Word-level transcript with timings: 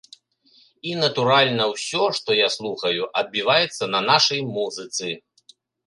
І, 0.51 0.93
натуральна, 1.01 1.63
усё, 1.75 2.03
што 2.21 2.29
я 2.39 2.49
слухаю, 2.57 3.01
адбіваецца 3.25 3.83
на 3.97 4.05
нашай 4.11 4.39
музыцы. 4.57 5.07